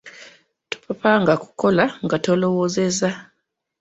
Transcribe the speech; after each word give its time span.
Topapanga 0.71 1.33
kukola 1.43 1.83
nga 2.03 2.17
tolowoozezza. 2.23 3.09